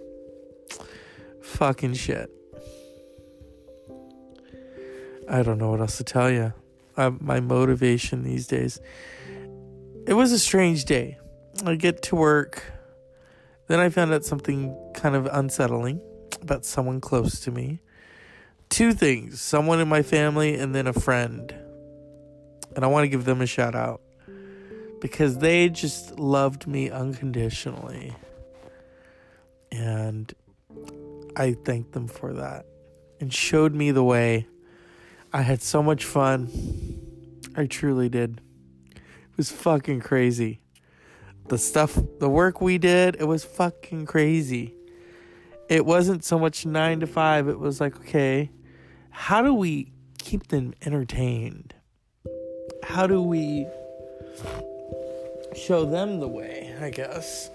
Fucking 1.40 1.94
shit. 1.94 2.30
I 5.28 5.42
don't 5.42 5.56
know 5.56 5.70
what 5.70 5.80
else 5.80 5.96
to 5.96 6.04
tell 6.04 6.30
you. 6.30 6.52
Uh, 6.96 7.12
my 7.18 7.40
motivation 7.40 8.22
these 8.22 8.46
days. 8.46 8.80
It 10.06 10.14
was 10.14 10.32
a 10.32 10.38
strange 10.38 10.84
day. 10.84 11.18
I 11.64 11.76
get 11.76 12.02
to 12.04 12.16
work 12.16 12.74
then 13.66 13.80
I 13.80 13.88
found 13.88 14.12
out 14.12 14.24
something 14.24 14.76
kind 14.94 15.14
of 15.16 15.26
unsettling 15.26 16.00
about 16.42 16.64
someone 16.64 17.00
close 17.00 17.40
to 17.40 17.50
me. 17.50 17.80
Two 18.68 18.92
things 18.92 19.40
someone 19.40 19.80
in 19.80 19.88
my 19.88 20.02
family, 20.02 20.54
and 20.54 20.74
then 20.74 20.86
a 20.86 20.92
friend. 20.92 21.54
And 22.76 22.84
I 22.84 22.88
want 22.88 23.04
to 23.04 23.08
give 23.08 23.24
them 23.24 23.40
a 23.40 23.46
shout 23.46 23.74
out 23.74 24.00
because 25.00 25.38
they 25.38 25.68
just 25.68 26.18
loved 26.18 26.66
me 26.66 26.90
unconditionally. 26.90 28.14
And 29.70 30.32
I 31.36 31.54
thank 31.64 31.92
them 31.92 32.08
for 32.08 32.34
that 32.34 32.66
and 33.20 33.32
showed 33.32 33.74
me 33.74 33.92
the 33.92 34.04
way. 34.04 34.46
I 35.32 35.42
had 35.42 35.62
so 35.62 35.82
much 35.82 36.04
fun. 36.04 36.50
I 37.56 37.66
truly 37.66 38.08
did. 38.08 38.40
It 39.34 39.38
was 39.38 39.50
fucking 39.50 40.00
crazy 40.00 40.60
the 41.48 41.58
stuff, 41.58 41.98
the 42.20 42.28
work 42.28 42.60
we 42.60 42.78
did, 42.78 43.16
it 43.16 43.24
was 43.24 43.44
fucking 43.44 44.06
crazy. 44.06 44.74
It 45.68 45.84
wasn't 45.84 46.24
so 46.24 46.38
much 46.38 46.66
nine 46.66 47.00
to 47.00 47.06
five. 47.06 47.48
It 47.48 47.58
was 47.58 47.80
like, 47.80 47.96
okay, 47.96 48.50
how 49.10 49.42
do 49.42 49.52
we 49.52 49.92
keep 50.18 50.48
them 50.48 50.74
entertained? 50.84 51.74
How 52.82 53.06
do 53.06 53.22
we 53.22 53.66
show 55.54 55.84
them 55.84 56.20
the 56.20 56.28
way, 56.28 56.74
I 56.80 56.90
guess? 56.90 57.50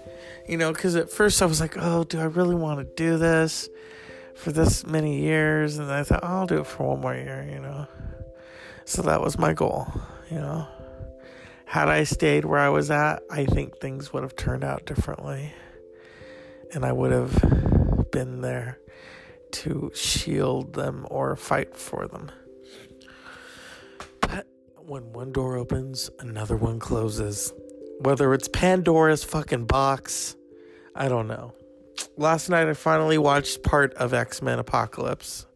You 0.48 0.56
know, 0.56 0.72
because 0.72 0.96
at 0.96 1.10
first 1.10 1.42
I 1.42 1.46
was 1.46 1.60
like, 1.60 1.76
oh, 1.76 2.04
do 2.04 2.20
I 2.20 2.24
really 2.24 2.54
want 2.54 2.80
to 2.80 2.94
do 2.94 3.16
this 3.16 3.68
for 4.34 4.52
this 4.52 4.86
many 4.86 5.20
years? 5.20 5.78
And 5.78 5.90
I 5.90 6.02
thought, 6.02 6.20
oh, 6.22 6.26
I'll 6.26 6.46
do 6.46 6.60
it 6.60 6.66
for 6.66 6.88
one 6.88 7.00
more 7.00 7.14
year, 7.14 7.48
you 7.48 7.60
know? 7.60 7.86
So 8.84 9.02
that 9.02 9.20
was 9.20 9.38
my 9.38 9.52
goal, 9.52 9.92
you 10.30 10.38
know? 10.38 10.66
Had 11.70 11.88
I 11.88 12.02
stayed 12.02 12.44
where 12.44 12.58
I 12.58 12.68
was 12.68 12.90
at, 12.90 13.22
I 13.30 13.44
think 13.44 13.78
things 13.78 14.12
would 14.12 14.24
have 14.24 14.34
turned 14.34 14.64
out 14.64 14.86
differently. 14.86 15.52
And 16.74 16.84
I 16.84 16.90
would 16.90 17.12
have 17.12 18.10
been 18.10 18.40
there 18.40 18.80
to 19.52 19.92
shield 19.94 20.72
them 20.72 21.06
or 21.08 21.36
fight 21.36 21.76
for 21.76 22.08
them. 22.08 22.32
But 24.20 24.48
when 24.78 25.12
one 25.12 25.30
door 25.30 25.56
opens, 25.56 26.10
another 26.18 26.56
one 26.56 26.80
closes. 26.80 27.52
Whether 28.00 28.34
it's 28.34 28.48
Pandora's 28.48 29.22
fucking 29.22 29.66
box, 29.66 30.34
I 30.96 31.06
don't 31.06 31.28
know. 31.28 31.54
Last 32.16 32.48
night 32.48 32.66
I 32.66 32.74
finally 32.74 33.16
watched 33.16 33.62
part 33.62 33.94
of 33.94 34.12
X 34.12 34.42
Men 34.42 34.58
Apocalypse. 34.58 35.46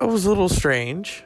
It 0.00 0.08
was 0.08 0.24
a 0.24 0.28
little 0.28 0.48
strange. 0.48 1.22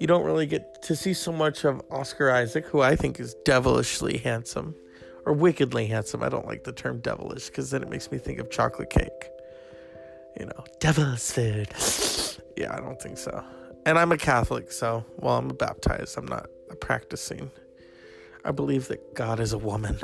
You 0.00 0.06
don't 0.06 0.24
really 0.24 0.46
get 0.46 0.82
to 0.84 0.96
see 0.96 1.12
so 1.12 1.30
much 1.30 1.64
of 1.64 1.82
Oscar 1.90 2.30
Isaac, 2.30 2.64
who 2.64 2.80
I 2.80 2.96
think 2.96 3.20
is 3.20 3.34
devilishly 3.44 4.16
handsome 4.16 4.74
or 5.26 5.34
wickedly 5.34 5.86
handsome. 5.86 6.22
I 6.22 6.30
don't 6.30 6.46
like 6.46 6.64
the 6.64 6.72
term 6.72 7.00
devilish 7.00 7.48
because 7.48 7.70
then 7.70 7.82
it 7.82 7.90
makes 7.90 8.10
me 8.10 8.16
think 8.16 8.38
of 8.38 8.50
chocolate 8.50 8.88
cake. 8.88 9.28
You 10.38 10.46
know, 10.46 10.64
devil's 10.78 11.30
food. 11.30 11.68
yeah, 12.56 12.74
I 12.74 12.80
don't 12.80 13.00
think 13.00 13.18
so. 13.18 13.44
And 13.84 13.98
I'm 13.98 14.10
a 14.10 14.16
Catholic, 14.16 14.72
so 14.72 15.04
well, 15.18 15.36
I'm 15.36 15.48
baptized. 15.48 16.16
I'm 16.16 16.26
not 16.26 16.48
practicing. 16.80 17.50
I 18.42 18.52
believe 18.52 18.88
that 18.88 19.14
God 19.14 19.38
is 19.38 19.52
a 19.52 19.58
woman, 19.58 19.98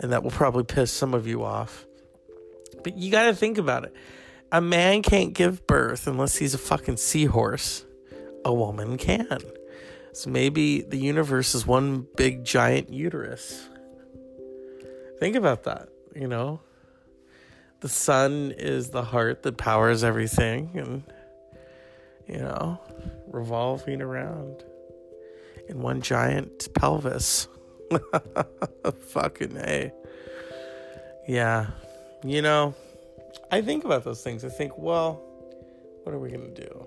and 0.00 0.10
that 0.10 0.24
will 0.24 0.32
probably 0.32 0.64
piss 0.64 0.90
some 0.90 1.14
of 1.14 1.28
you 1.28 1.44
off. 1.44 1.86
But 2.82 2.96
you 2.96 3.12
got 3.12 3.26
to 3.26 3.36
think 3.36 3.56
about 3.56 3.84
it. 3.84 3.94
A 4.50 4.60
man 4.60 5.02
can't 5.02 5.32
give 5.32 5.64
birth 5.68 6.08
unless 6.08 6.36
he's 6.36 6.54
a 6.54 6.58
fucking 6.58 6.96
seahorse. 6.96 7.84
A 8.44 8.52
woman 8.52 8.96
can. 8.96 9.40
So 10.12 10.30
maybe 10.30 10.82
the 10.82 10.96
universe 10.96 11.54
is 11.54 11.66
one 11.66 12.06
big 12.16 12.44
giant 12.44 12.92
uterus. 12.92 13.68
Think 15.18 15.36
about 15.36 15.64
that, 15.64 15.88
you 16.14 16.26
know? 16.26 16.60
The 17.80 17.88
sun 17.88 18.52
is 18.56 18.90
the 18.90 19.02
heart 19.02 19.42
that 19.42 19.56
powers 19.56 20.02
everything 20.02 20.70
and 20.74 21.02
you 22.30 22.38
know, 22.38 22.80
revolving 23.26 24.00
around 24.00 24.62
in 25.68 25.80
one 25.80 26.00
giant 26.00 26.72
pelvis. 26.74 27.48
Fucking 29.08 29.56
A. 29.56 29.92
Yeah. 31.26 31.66
You 32.22 32.40
know, 32.42 32.74
I 33.50 33.62
think 33.62 33.84
about 33.84 34.04
those 34.04 34.22
things. 34.22 34.44
I 34.44 34.48
think, 34.48 34.78
well, 34.78 35.20
what 36.04 36.14
are 36.14 36.20
we 36.20 36.30
going 36.30 36.54
to 36.54 36.62
do? 36.62 36.86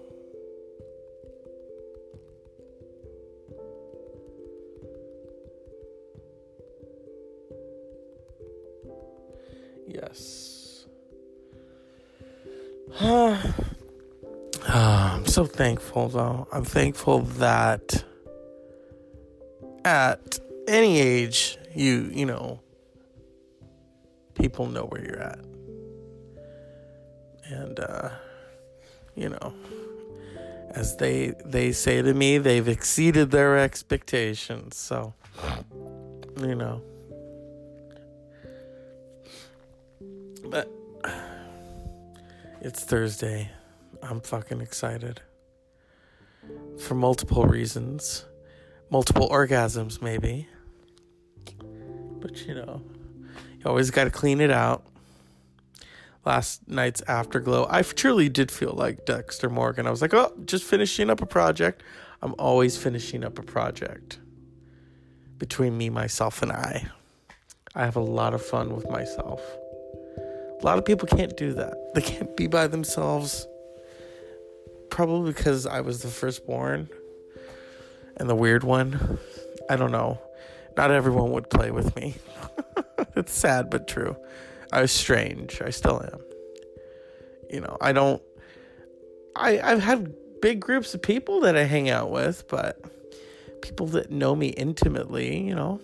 So 15.34 15.46
thankful, 15.48 16.10
though. 16.10 16.48
I'm 16.54 16.64
thankful 16.64 17.22
that 17.42 18.04
at 19.84 20.40
any 20.68 21.00
age, 21.00 21.58
you 21.74 22.12
you 22.14 22.28
know, 22.28 22.60
people 24.36 24.68
know 24.68 24.84
where 24.84 25.04
you're 25.04 25.20
at, 25.20 25.40
and 27.46 27.80
uh, 27.80 28.10
you 29.16 29.30
know, 29.30 29.56
as 30.70 30.98
they 30.98 31.34
they 31.44 31.72
say 31.72 32.04
to 32.04 32.14
me, 32.14 32.38
they've 32.38 32.68
exceeded 32.68 33.32
their 33.32 33.58
expectations. 33.58 34.78
So, 34.78 35.16
you 36.40 36.54
know, 36.54 36.80
but 40.46 40.70
it's 42.62 42.84
Thursday. 42.84 43.50
I'm 44.04 44.20
fucking 44.20 44.60
excited 44.60 45.22
for 46.78 46.94
multiple 46.94 47.46
reasons, 47.46 48.26
multiple 48.90 49.30
orgasms, 49.30 50.02
maybe. 50.02 50.50
But 52.20 52.46
you 52.46 52.54
know, 52.54 52.82
you 53.58 53.66
always 53.66 53.92
got 53.92 54.04
to 54.04 54.10
clean 54.10 54.42
it 54.42 54.52
out. 54.52 54.86
Last 56.26 56.68
night's 56.68 57.02
afterglow, 57.08 57.66
I 57.70 57.82
truly 57.82 58.28
did 58.28 58.52
feel 58.52 58.74
like 58.74 59.06
Dexter 59.06 59.50
Morgan. 59.50 59.88
I 59.88 59.92
was 59.92 60.02
like, 60.02 60.14
oh, 60.14 60.34
just 60.46 60.66
finishing 60.66 61.10
up 61.10 61.22
a 61.22 61.26
project. 61.26 61.82
I'm 62.22 62.36
always 62.38 62.78
finishing 62.78 63.24
up 63.24 63.40
a 63.40 63.44
project 63.44 64.20
between 65.38 65.78
me, 65.78 65.90
myself, 65.90 66.42
and 66.42 66.52
I. 66.52 66.88
I 67.74 67.86
have 67.86 67.96
a 67.96 68.02
lot 68.02 68.34
of 68.34 68.46
fun 68.46 68.76
with 68.76 68.90
myself. 68.90 69.42
A 70.62 70.66
lot 70.66 70.78
of 70.78 70.86
people 70.86 71.08
can't 71.08 71.36
do 71.36 71.54
that. 71.54 71.74
They 71.94 72.02
can't 72.02 72.36
be 72.38 72.48
by 72.48 72.68
themselves 72.68 73.48
probably 74.94 75.34
because 75.34 75.66
I 75.66 75.82
was 75.82 76.04
the 76.04 76.08
firstborn 76.08 76.88
and 78.18 78.30
the 78.30 78.36
weird 78.36 78.64
one. 78.64 79.18
I 79.68 79.76
don't 79.76 79.92
know. 79.92 80.22
Not 80.78 80.92
everyone 80.92 81.32
would 81.32 81.50
play 81.50 81.72
with 81.72 81.96
me. 81.96 82.14
it's 83.16 83.34
sad 83.34 83.72
but 83.72 83.88
true. 83.88 84.16
I 84.72 84.82
was 84.82 84.92
strange. 84.92 85.64
I 85.64 85.72
still 85.72 86.00
am. 86.00 86.20
You 87.50 87.62
know, 87.62 87.76
I 87.82 87.92
don't 87.92 88.22
I 89.36 89.60
I've 89.60 89.82
had 89.82 90.14
big 90.44 90.60
groups 90.60 90.94
of 90.94 91.02
people 91.02 91.42
that 91.42 91.58
I 91.58 91.64
hang 91.64 91.90
out 91.90 92.12
with, 92.12 92.48
but 92.48 92.80
people 93.64 93.88
that 93.88 94.12
know 94.12 94.36
me 94.36 94.50
intimately, 94.50 95.42
you 95.42 95.56
know, 95.56 95.82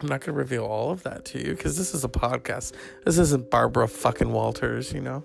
I'm 0.00 0.08
not 0.08 0.22
going 0.22 0.34
to 0.34 0.38
reveal 0.38 0.64
all 0.64 0.90
of 0.90 1.04
that 1.04 1.24
to 1.26 1.38
you 1.38 1.54
because 1.54 1.78
this 1.78 1.94
is 1.94 2.02
a 2.02 2.08
podcast. 2.08 2.72
This 3.04 3.16
isn't 3.16 3.48
Barbara 3.48 3.86
fucking 3.86 4.32
Walters, 4.32 4.92
you 4.92 5.00
know? 5.00 5.22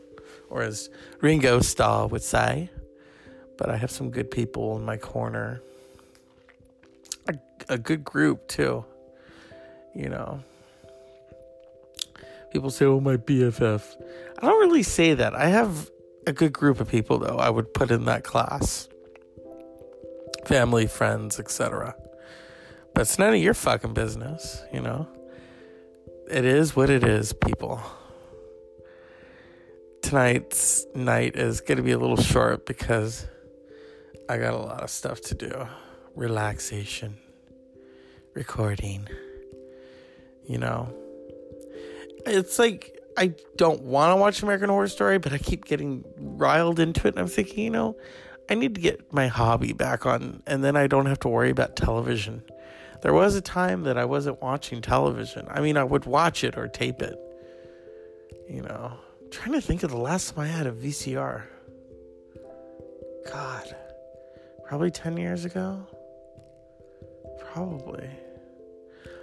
Or 0.51 0.61
as 0.61 0.89
Ringo 1.21 1.61
Starr 1.61 2.07
would 2.07 2.21
say. 2.21 2.69
But 3.57 3.69
I 3.69 3.77
have 3.77 3.89
some 3.89 4.11
good 4.11 4.29
people 4.29 4.75
in 4.75 4.83
my 4.83 4.97
corner. 4.97 5.61
A, 7.27 7.35
a 7.69 7.77
good 7.77 8.03
group, 8.03 8.47
too. 8.47 8.85
You 9.95 10.09
know. 10.09 10.43
People 12.51 12.69
say, 12.69 12.85
oh, 12.85 12.99
my 12.99 13.17
BFF. 13.17 13.95
I 14.37 14.41
don't 14.45 14.59
really 14.59 14.83
say 14.83 15.13
that. 15.13 15.33
I 15.33 15.47
have 15.47 15.89
a 16.27 16.33
good 16.33 16.53
group 16.53 16.79
of 16.79 16.89
people, 16.89 17.17
though, 17.17 17.37
I 17.37 17.49
would 17.49 17.73
put 17.73 17.89
in 17.91 18.05
that 18.05 18.23
class 18.23 18.89
family, 20.45 20.87
friends, 20.87 21.39
etc. 21.39 21.95
But 22.93 23.01
it's 23.01 23.19
none 23.19 23.33
of 23.33 23.39
your 23.39 23.53
fucking 23.53 23.93
business, 23.93 24.63
you 24.73 24.81
know? 24.81 25.07
It 26.29 26.45
is 26.45 26.75
what 26.75 26.89
it 26.89 27.03
is, 27.03 27.31
people 27.31 27.81
tonight's 30.01 30.85
night 30.93 31.35
is 31.35 31.61
going 31.61 31.77
to 31.77 31.83
be 31.83 31.91
a 31.91 31.97
little 31.97 32.17
short 32.17 32.65
because 32.65 33.27
I 34.29 34.37
got 34.37 34.53
a 34.53 34.57
lot 34.57 34.83
of 34.83 34.89
stuff 34.89 35.21
to 35.21 35.35
do. 35.35 35.67
Relaxation, 36.15 37.17
recording. 38.33 39.07
You 40.45 40.57
know, 40.57 40.93
it's 42.25 42.59
like 42.59 42.99
I 43.17 43.35
don't 43.55 43.83
want 43.83 44.11
to 44.11 44.15
watch 44.17 44.43
American 44.43 44.69
Horror 44.69 44.87
Story, 44.87 45.17
but 45.17 45.33
I 45.33 45.37
keep 45.37 45.65
getting 45.65 46.03
riled 46.17 46.79
into 46.79 47.07
it. 47.07 47.15
And 47.15 47.19
I'm 47.19 47.27
thinking, 47.27 47.63
you 47.63 47.69
know, 47.69 47.95
I 48.49 48.55
need 48.55 48.75
to 48.75 48.81
get 48.81 49.13
my 49.13 49.27
hobby 49.27 49.73
back 49.73 50.05
on, 50.05 50.43
and 50.45 50.63
then 50.63 50.75
I 50.75 50.87
don't 50.87 51.05
have 51.05 51.19
to 51.21 51.29
worry 51.29 51.51
about 51.51 51.75
television. 51.75 52.43
There 53.01 53.13
was 53.13 53.35
a 53.35 53.41
time 53.41 53.83
that 53.83 53.97
I 53.97 54.05
wasn't 54.05 54.41
watching 54.41 54.81
television. 54.81 55.47
I 55.49 55.61
mean, 55.61 55.77
I 55.77 55.83
would 55.83 56.05
watch 56.05 56.43
it 56.43 56.57
or 56.57 56.67
tape 56.67 57.01
it, 57.01 57.17
you 58.49 58.61
know 58.61 58.99
trying 59.31 59.53
to 59.53 59.61
think 59.61 59.83
of 59.83 59.91
the 59.91 59.97
last 59.97 60.35
time 60.35 60.43
I 60.43 60.47
had 60.47 60.67
a 60.67 60.71
VCR. 60.71 61.43
God, 63.31 63.75
probably 64.67 64.91
10 64.91 65.17
years 65.17 65.45
ago? 65.45 65.87
Probably. 67.39 68.09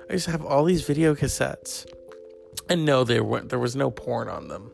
I 0.08 0.12
used 0.14 0.24
to 0.24 0.30
have 0.30 0.44
all 0.44 0.64
these 0.64 0.82
video 0.82 1.14
cassettes. 1.14 1.86
And 2.68 2.84
no, 2.84 3.04
there 3.04 3.22
weren't 3.22 3.50
there 3.50 3.58
was 3.58 3.76
no 3.76 3.90
porn 3.90 4.28
on 4.28 4.48
them. 4.48 4.70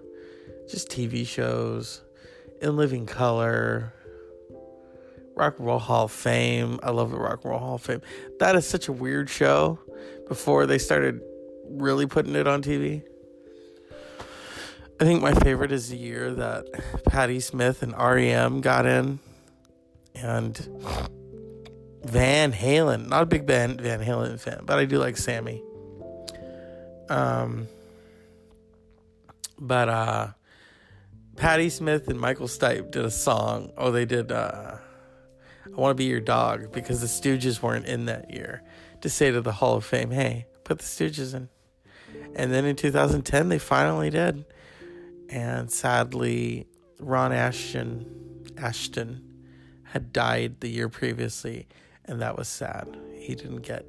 Just 0.68 0.88
TV 0.88 1.26
shows, 1.26 2.02
in 2.62 2.76
living 2.76 3.06
color, 3.06 3.92
Rock 5.36 5.58
and 5.58 5.66
Roll 5.66 5.78
Hall 5.78 6.04
of 6.04 6.12
Fame. 6.12 6.78
I 6.82 6.90
love 6.90 7.10
the 7.10 7.18
Rock 7.18 7.40
and 7.42 7.50
Roll 7.50 7.58
Hall 7.58 7.74
of 7.74 7.82
Fame. 7.82 8.00
That 8.38 8.56
is 8.56 8.66
such 8.66 8.88
a 8.88 8.92
weird 8.92 9.28
show 9.28 9.78
before 10.28 10.66
they 10.66 10.78
started 10.78 11.20
really 11.68 12.06
putting 12.06 12.34
it 12.36 12.46
on 12.46 12.62
TV. 12.62 13.02
I 15.00 15.04
think 15.04 15.22
my 15.22 15.34
favorite 15.34 15.72
is 15.72 15.88
the 15.88 15.96
year 15.96 16.32
that 16.34 16.66
Patti 17.04 17.40
Smith 17.40 17.82
and 17.82 17.96
REM 17.98 18.60
got 18.60 18.86
in, 18.86 19.18
and 20.14 20.56
Van 22.04 22.52
Halen. 22.52 23.08
Not 23.08 23.24
a 23.24 23.26
big 23.26 23.44
Van 23.44 23.76
Van 23.76 24.00
Halen 24.00 24.38
fan, 24.38 24.62
but 24.64 24.78
I 24.78 24.84
do 24.84 24.98
like 24.98 25.16
Sammy. 25.16 25.62
Um, 27.08 27.66
but 29.58 29.88
uh, 29.88 30.28
Patti 31.36 31.70
Smith 31.70 32.06
and 32.06 32.20
Michael 32.20 32.46
Stipe 32.46 32.92
did 32.92 33.04
a 33.04 33.10
song. 33.10 33.72
Oh, 33.76 33.90
they 33.90 34.04
did. 34.04 34.30
Uh, 34.30 34.76
I 35.66 35.80
want 35.80 35.90
to 35.90 35.94
be 35.96 36.04
your 36.04 36.20
dog 36.20 36.70
because 36.70 37.00
the 37.00 37.08
Stooges 37.08 37.60
weren't 37.60 37.86
in 37.86 38.04
that 38.04 38.32
year 38.32 38.62
to 39.00 39.08
say 39.08 39.32
to 39.32 39.40
the 39.40 39.52
Hall 39.52 39.74
of 39.74 39.84
Fame, 39.84 40.12
"Hey, 40.12 40.46
put 40.62 40.78
the 40.78 40.84
Stooges 40.84 41.34
in." 41.34 41.48
And 42.36 42.52
then 42.52 42.64
in 42.64 42.76
2010, 42.76 43.48
they 43.48 43.58
finally 43.58 44.08
did 44.08 44.44
and 45.28 45.70
sadly, 45.70 46.66
Ron 47.00 47.32
Asheton 47.32 48.06
Asheton 48.54 49.20
had 49.84 50.12
died 50.12 50.60
the 50.60 50.68
year 50.68 50.88
previously, 50.88 51.66
and 52.04 52.20
that 52.20 52.36
was 52.36 52.48
sad. 52.48 52.96
He 53.14 53.34
didn't 53.34 53.62
get 53.62 53.84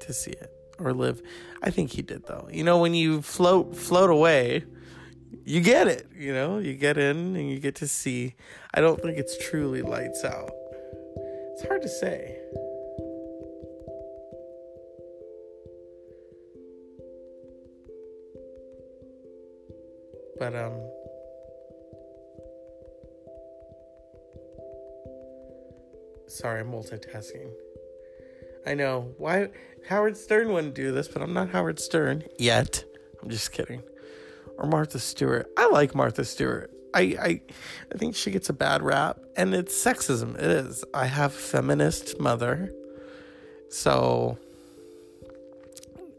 to 0.00 0.12
see 0.12 0.32
it. 0.32 0.52
or 0.78 0.92
live. 0.92 1.20
I 1.62 1.70
think 1.70 1.90
he 1.90 2.02
did 2.02 2.26
though. 2.26 2.48
You 2.52 2.62
know, 2.64 2.78
when 2.78 2.94
you 2.94 3.20
float 3.20 3.76
float 3.76 4.10
away, 4.10 4.64
you 5.44 5.60
get 5.60 5.88
it. 5.88 6.08
You 6.16 6.32
know, 6.32 6.58
you 6.58 6.74
get 6.74 6.96
in 6.96 7.36
and 7.36 7.50
you 7.50 7.58
get 7.58 7.74
to 7.76 7.88
see. 7.88 8.34
I 8.74 8.80
don't 8.80 9.00
think 9.00 9.18
it's 9.18 9.36
truly 9.48 9.82
lights 9.82 10.24
out. 10.24 10.50
It's 11.54 11.66
hard 11.66 11.82
to 11.82 11.88
say. 11.88 12.38
But 20.38 20.54
um 20.54 20.80
sorry, 26.28 26.60
I'm 26.60 26.70
multitasking. 26.70 27.50
I 28.66 28.74
know. 28.74 29.14
Why 29.16 29.48
Howard 29.88 30.16
Stern 30.16 30.52
wouldn't 30.52 30.74
do 30.74 30.92
this, 30.92 31.08
but 31.08 31.22
I'm 31.22 31.32
not 31.32 31.50
Howard 31.50 31.80
Stern 31.80 32.24
yet. 32.38 32.84
I'm 33.22 33.30
just 33.30 33.52
kidding. 33.52 33.82
Or 34.58 34.66
Martha 34.66 34.98
Stewart. 34.98 35.50
I 35.56 35.68
like 35.68 35.94
Martha 35.94 36.24
Stewart. 36.24 36.70
I, 36.94 37.00
I 37.00 37.40
I 37.92 37.98
think 37.98 38.16
she 38.16 38.30
gets 38.30 38.48
a 38.48 38.52
bad 38.52 38.82
rap 38.82 39.18
and 39.36 39.54
it's 39.54 39.74
sexism. 39.74 40.36
It 40.36 40.50
is. 40.50 40.84
I 40.94 41.06
have 41.06 41.32
a 41.32 41.38
feminist 41.38 42.20
mother. 42.20 42.72
So 43.70 44.38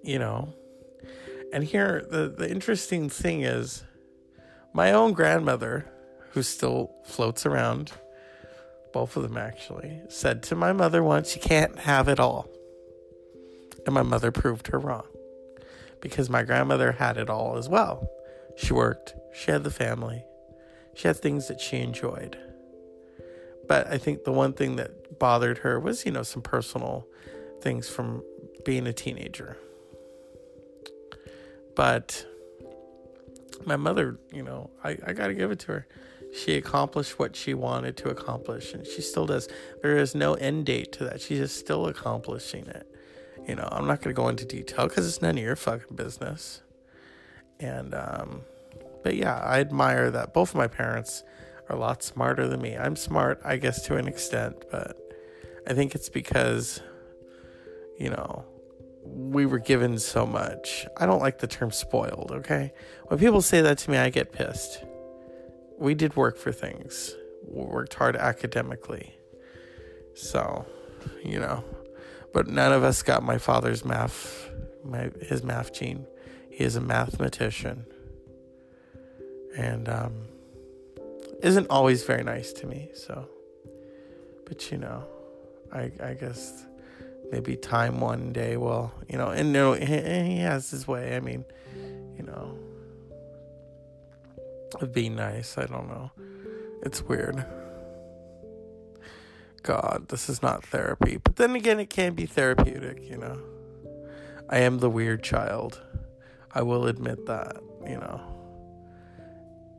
you 0.03 0.19
know. 0.19 0.53
And 1.51 1.63
here 1.63 2.05
the, 2.09 2.29
the 2.29 2.49
interesting 2.49 3.09
thing 3.09 3.41
is 3.41 3.83
my 4.73 4.91
own 4.91 5.13
grandmother, 5.13 5.85
who 6.31 6.43
still 6.43 6.91
floats 7.03 7.45
around, 7.45 7.91
both 8.93 9.15
of 9.15 9.23
them 9.23 9.37
actually, 9.37 10.01
said 10.09 10.43
to 10.43 10.55
my 10.55 10.73
mother 10.73 11.03
once, 11.03 11.35
You 11.35 11.41
can't 11.41 11.79
have 11.79 12.07
it 12.07 12.19
all. 12.19 12.47
And 13.85 13.95
my 13.95 14.03
mother 14.03 14.31
proved 14.31 14.67
her 14.67 14.79
wrong 14.79 15.05
because 16.01 16.29
my 16.29 16.43
grandmother 16.43 16.93
had 16.93 17.17
it 17.17 17.29
all 17.29 17.57
as 17.57 17.67
well. 17.67 18.07
She 18.55 18.73
worked, 18.73 19.15
she 19.33 19.51
had 19.51 19.63
the 19.63 19.71
family, 19.71 20.23
she 20.93 21.07
had 21.07 21.17
things 21.17 21.47
that 21.47 21.61
she 21.61 21.77
enjoyed. 21.77 22.37
But 23.67 23.87
I 23.87 23.97
think 23.97 24.23
the 24.23 24.31
one 24.31 24.53
thing 24.53 24.77
that 24.77 25.19
bothered 25.19 25.59
her 25.59 25.79
was, 25.79 26.05
you 26.05 26.11
know, 26.11 26.23
some 26.23 26.41
personal 26.41 27.07
things 27.61 27.87
from 27.87 28.23
being 28.65 28.87
a 28.87 28.93
teenager. 28.93 29.57
But 31.75 32.25
my 33.65 33.75
mother, 33.75 34.19
you 34.31 34.43
know, 34.43 34.69
I, 34.83 34.97
I 35.05 35.13
got 35.13 35.27
to 35.27 35.33
give 35.33 35.51
it 35.51 35.59
to 35.59 35.67
her. 35.67 35.87
She 36.33 36.55
accomplished 36.55 37.17
what 37.17 37.35
she 37.35 37.53
wanted 37.53 37.97
to 37.97 38.09
accomplish, 38.09 38.73
and 38.73 38.85
she 38.85 39.01
still 39.01 39.25
does. 39.25 39.47
There 39.81 39.97
is 39.97 40.13
no 40.13 40.35
end 40.35 40.65
date 40.67 40.91
to 40.93 41.03
that. 41.05 41.21
She's 41.21 41.39
just 41.39 41.57
still 41.57 41.87
accomplishing 41.87 42.67
it. 42.67 42.87
You 43.47 43.55
know, 43.55 43.67
I'm 43.71 43.87
not 43.87 44.01
going 44.01 44.13
to 44.13 44.21
go 44.21 44.27
into 44.27 44.45
detail 44.45 44.87
because 44.87 45.07
it's 45.07 45.21
none 45.21 45.37
of 45.37 45.43
your 45.43 45.55
fucking 45.55 45.95
business. 45.95 46.61
And, 47.59 47.95
um, 47.95 48.41
but 49.03 49.15
yeah, 49.15 49.39
I 49.39 49.59
admire 49.59 50.11
that 50.11 50.33
both 50.33 50.49
of 50.49 50.55
my 50.55 50.67
parents 50.67 51.23
are 51.67 51.75
a 51.75 51.79
lot 51.79 52.03
smarter 52.03 52.47
than 52.47 52.61
me. 52.61 52.77
I'm 52.77 52.95
smart, 52.95 53.41
I 53.43 53.57
guess, 53.57 53.85
to 53.87 53.95
an 53.95 54.07
extent, 54.07 54.65
but 54.69 54.97
I 55.67 55.73
think 55.73 55.95
it's 55.95 56.09
because, 56.09 56.81
you 57.97 58.11
know, 58.11 58.45
we 59.03 59.45
were 59.45 59.59
given 59.59 59.97
so 59.97 60.25
much. 60.25 60.85
I 60.97 61.05
don't 61.05 61.19
like 61.19 61.39
the 61.39 61.47
term 61.47 61.71
spoiled, 61.71 62.31
okay? 62.31 62.73
When 63.07 63.19
people 63.19 63.41
say 63.41 63.61
that 63.61 63.77
to 63.79 63.91
me, 63.91 63.97
I 63.97 64.09
get 64.09 64.31
pissed. 64.31 64.83
We 65.77 65.95
did 65.95 66.15
work 66.15 66.37
for 66.37 66.51
things, 66.51 67.15
we 67.47 67.63
worked 67.63 67.93
hard 67.93 68.15
academically. 68.15 69.15
So, 70.13 70.65
you 71.23 71.39
know, 71.39 71.63
but 72.33 72.47
none 72.47 72.73
of 72.73 72.83
us 72.83 73.01
got 73.01 73.23
my 73.23 73.37
father's 73.37 73.85
math, 73.85 74.49
my 74.83 75.11
his 75.21 75.43
math 75.43 75.73
gene. 75.73 76.05
He 76.49 76.63
is 76.63 76.75
a 76.75 76.81
mathematician, 76.81 77.85
and 79.55 79.87
um, 79.87 80.13
isn't 81.41 81.67
always 81.69 82.03
very 82.03 82.23
nice 82.23 82.51
to 82.53 82.67
me. 82.67 82.89
So, 82.93 83.29
but 84.45 84.69
you 84.71 84.77
know, 84.77 85.05
I 85.71 85.91
I 86.03 86.13
guess 86.13 86.65
maybe 87.31 87.55
time 87.55 87.99
one 87.99 88.33
day 88.33 88.57
will, 88.57 88.91
you 89.07 89.17
know, 89.17 89.29
and 89.29 89.53
no, 89.53 89.73
he 89.73 90.37
has 90.37 90.69
his 90.71 90.87
way. 90.87 91.15
I 91.15 91.19
mean, 91.19 91.45
you 92.17 92.23
know, 92.23 92.57
of 94.81 94.93
being 94.93 95.15
nice. 95.15 95.57
I 95.57 95.65
don't 95.65 95.87
know. 95.87 96.11
It's 96.83 97.01
weird. 97.01 97.45
God, 99.63 100.07
this 100.09 100.29
is 100.29 100.41
not 100.41 100.65
therapy. 100.65 101.17
But 101.17 101.35
then 101.35 101.55
again, 101.55 101.79
it 101.79 101.89
can 101.89 102.13
be 102.13 102.25
therapeutic, 102.25 103.09
you 103.09 103.17
know. 103.17 103.39
I 104.49 104.59
am 104.59 104.79
the 104.79 104.89
weird 104.89 105.21
child. 105.21 105.81
I 106.51 106.61
will 106.63 106.87
admit 106.87 107.25
that, 107.27 107.57
you 107.85 107.97
know. 107.97 108.21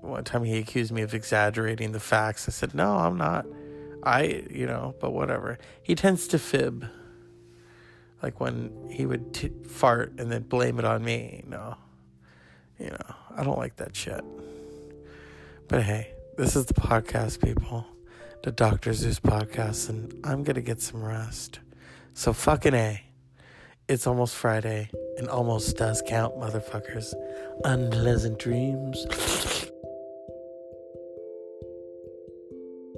One 0.03 0.25
time 0.25 0.45
he 0.45 0.59
accused 0.59 0.93
me 0.93 1.03
of 1.03 1.15
exaggerating 1.15 1.93
the 1.93 2.01
facts. 2.01 2.49
I 2.49 2.53
said, 2.53 2.75
no, 2.75 2.97
I'm 2.97 3.19
not. 3.19 3.47
I, 4.03 4.45
you 4.51 4.67
know, 4.67 4.95
but 5.01 5.13
whatever. 5.13 5.59
He 5.83 5.95
tends 5.95 6.29
to 6.29 6.39
fib 6.39 6.87
like 8.23 8.41
when 8.41 8.89
he 8.91 9.07
would 9.07 9.33
t- 9.35 9.53
fart 9.67 10.15
and 10.19 10.31
then 10.31 10.43
blame 10.43 10.79
it 10.79 10.85
on 10.85 11.05
me. 11.05 11.43
No, 11.47 11.77
you 12.79 12.91
know, 12.91 13.15
I 13.37 13.45
don't 13.45 13.59
like 13.59 13.77
that 13.77 13.97
shit. 13.97 14.25
But 15.69 15.83
hey, 15.83 16.13
this 16.37 16.57
is 16.57 16.67
the 16.67 16.75
podcast, 16.75 17.43
people. 17.43 17.87
The 18.43 18.53
Dr. 18.53 18.95
Zeus 18.95 19.21
podcast, 19.21 19.91
and 19.91 20.15
I'm 20.25 20.43
gonna 20.43 20.63
get 20.63 20.81
some 20.81 21.03
rest. 21.03 21.61
So 22.15 22.33
fucking 22.33 22.75
A. 22.75 23.03
It's 23.89 24.07
almost 24.07 24.37
Friday, 24.37 24.91
and 25.19 25.29
almost 25.29 25.77
does 25.77 26.03
count, 26.07 26.37
motherfuckers. 26.37 27.13
Unpleasant 27.65 28.39
dreams. 28.39 29.07